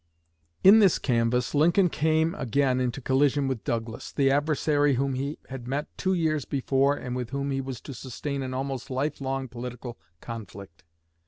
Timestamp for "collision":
3.01-3.47